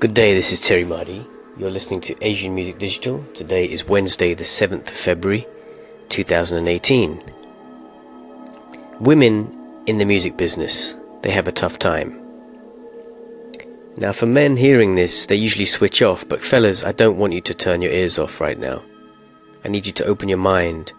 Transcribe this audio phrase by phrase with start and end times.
[0.00, 1.26] Good day, this is Terry Mardy.
[1.56, 3.24] You're listening to Asian Music Digital.
[3.34, 5.44] Today is Wednesday, the 7th of February,
[6.08, 7.20] 2018.
[9.00, 12.16] Women in the music business, they have a tough time.
[13.96, 17.40] Now, for men hearing this, they usually switch off, but fellas, I don't want you
[17.40, 18.84] to turn your ears off right now.
[19.64, 20.92] I need you to open your mind.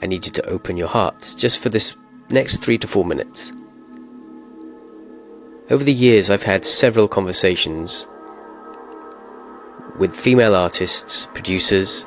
[0.00, 1.94] I need you to open your hearts just for this
[2.30, 3.52] next three to four minutes.
[5.70, 8.06] Over the years, I've had several conversations
[9.98, 12.04] with female artists, producers,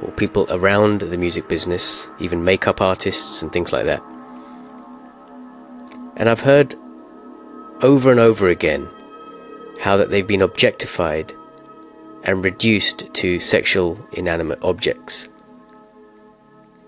[0.00, 4.02] or people around the music business, even makeup artists and things like that.
[6.16, 6.76] And I've heard
[7.82, 8.88] over and over again
[9.78, 11.34] how that they've been objectified
[12.24, 15.28] and reduced to sexual inanimate objects.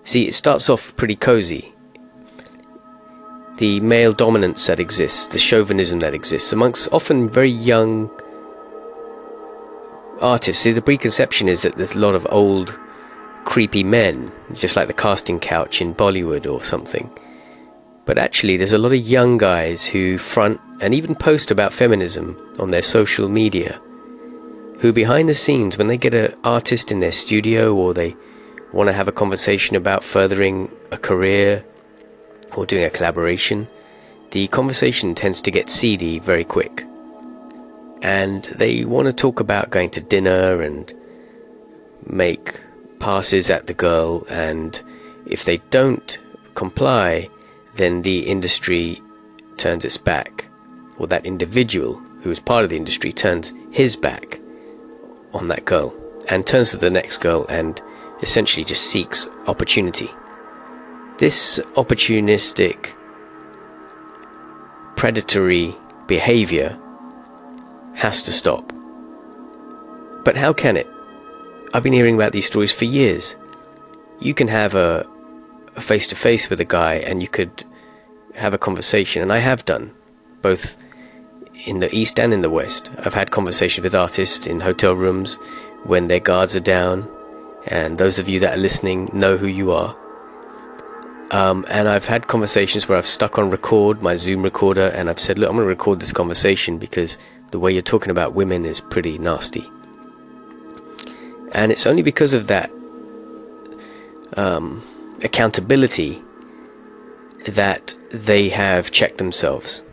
[0.03, 1.75] See, it starts off pretty cozy
[3.61, 8.09] the male dominance that exists, the chauvinism that exists amongst often very young
[10.19, 10.63] artists.
[10.63, 12.75] See, the preconception is that there's a lot of old,
[13.45, 17.07] creepy men, just like the casting couch in Bollywood or something.
[18.05, 22.35] But actually, there's a lot of young guys who front and even post about feminism
[22.57, 23.79] on their social media,
[24.79, 28.15] who behind the scenes, when they get an artist in their studio or they
[28.73, 31.63] want to have a conversation about furthering a career
[32.55, 33.67] or doing a collaboration,
[34.31, 36.85] the conversation tends to get seedy very quick.
[38.01, 40.93] And they want to talk about going to dinner and
[42.07, 42.59] make
[42.99, 44.81] passes at the girl, and
[45.25, 46.17] if they don't
[46.55, 47.29] comply,
[47.75, 49.01] then the industry
[49.57, 50.45] turns its back,
[50.97, 54.39] or that individual who is part of the industry turns his back
[55.33, 55.93] on that girl
[56.29, 57.81] and turns to the next girl and
[58.21, 60.09] essentially just seeks opportunity.
[61.21, 62.93] This opportunistic,
[64.95, 66.79] predatory behavior
[67.93, 68.73] has to stop.
[70.25, 70.89] But how can it?
[71.75, 73.35] I've been hearing about these stories for years.
[74.19, 75.05] You can have a
[75.77, 77.65] face to face with a guy and you could
[78.33, 79.93] have a conversation, and I have done,
[80.41, 80.75] both
[81.67, 82.89] in the East and in the West.
[82.97, 85.35] I've had conversations with artists in hotel rooms
[85.83, 87.07] when their guards are down,
[87.67, 89.95] and those of you that are listening know who you are.
[91.31, 95.19] Um, and I've had conversations where I've stuck on record, my Zoom recorder, and I've
[95.19, 97.17] said, look, I'm going to record this conversation because
[97.51, 99.69] the way you're talking about women is pretty nasty.
[101.53, 102.69] And it's only because of that
[104.35, 104.83] um,
[105.23, 106.21] accountability
[107.47, 109.83] that they have checked themselves.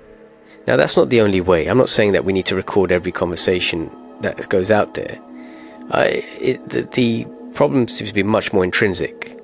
[0.66, 1.66] Now, that's not the only way.
[1.68, 3.90] I'm not saying that we need to record every conversation
[4.22, 5.20] that goes out there.
[5.90, 6.06] I,
[6.40, 9.37] it, the, the problem seems to be much more intrinsic.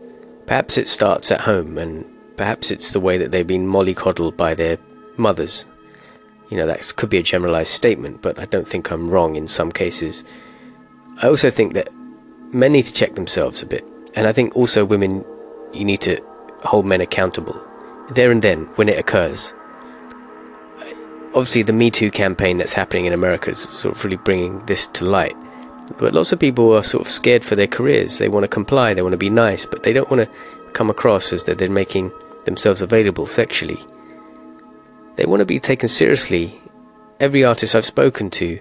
[0.47, 2.05] Perhaps it starts at home, and
[2.37, 4.79] perhaps it's the way that they've been mollycoddled by their
[5.17, 5.67] mothers.
[6.51, 9.49] You know, that could be a generalized statement, but I don't think I'm wrong in
[9.49, 10.25] some cases.
[11.23, 11.89] I also think that
[12.53, 13.85] men need to check themselves a bit,
[14.15, 15.25] and I think also women,
[15.73, 16.21] you need to
[16.63, 17.61] hold men accountable
[18.11, 19.53] there and then when it occurs.
[21.35, 24.87] Obviously, the Me Too campaign that's happening in America is sort of really bringing this
[24.89, 25.37] to light.
[25.99, 28.19] But lots of people are sort of scared for their careers.
[28.19, 30.91] They want to comply, they want to be nice, but they don't want to come
[30.91, 32.11] across as that they're making
[32.45, 33.79] themselves available sexually.
[35.17, 36.61] They want to be taken seriously.
[37.21, 38.61] Every artist I've spoken to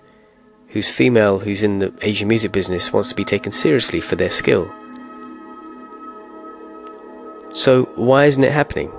[0.67, 4.29] who's female, who's in the Asian music business, wants to be taken seriously for their
[4.29, 4.71] skill.
[7.51, 8.91] So, why isn't it happening?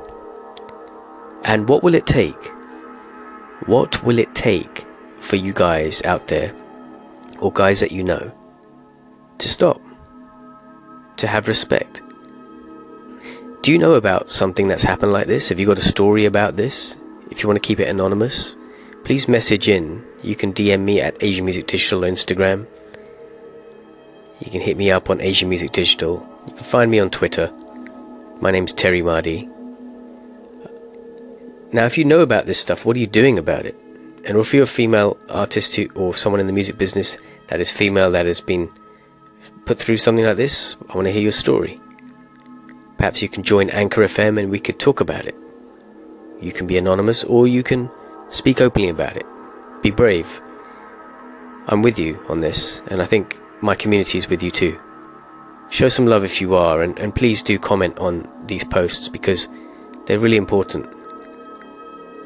[1.44, 2.52] And what will it take?
[3.66, 4.86] What will it take
[5.18, 6.54] for you guys out there
[7.40, 8.32] or guys that you know
[9.38, 9.80] to stop,
[11.16, 12.02] to have respect.
[13.62, 15.48] Do you know about something that's happened like this?
[15.48, 16.96] Have you got a story about this?
[17.30, 18.54] If you want to keep it anonymous,
[19.04, 20.04] please message in.
[20.22, 22.66] You can DM me at Asian Music Digital on Instagram.
[24.40, 26.26] You can hit me up on Asian Music Digital.
[26.46, 27.52] You can find me on Twitter.
[28.40, 29.48] My name's Terry Mardy.
[31.72, 33.76] Now, if you know about this stuff, what are you doing about it?
[34.26, 37.16] And if you're a female artist or someone in the music business
[37.48, 38.70] that is female that has been
[39.66, 41.80] put through something like this, I want to hear your story.
[42.96, 45.36] Perhaps you can join Anchor FM and we could talk about it.
[46.40, 47.90] You can be anonymous or you can
[48.28, 49.26] speak openly about it.
[49.82, 50.40] Be brave.
[51.66, 54.78] I'm with you on this, and I think my community is with you too.
[55.70, 59.48] Show some love if you are, and, and please do comment on these posts because
[60.04, 60.86] they're really important.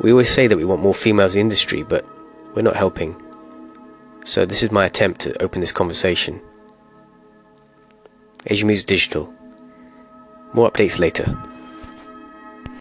[0.01, 2.07] We always say that we want more females in the industry, but
[2.55, 3.21] we're not helping.
[4.25, 6.41] So this is my attempt to open this conversation.
[8.47, 9.33] Asian Music Digital.
[10.53, 11.37] More updates later.